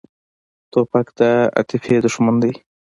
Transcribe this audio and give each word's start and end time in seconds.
توپک 0.71 1.07
د 1.17 1.19
عاطفې 1.55 1.95
دښمن 2.05 2.35
دی. 2.43 2.53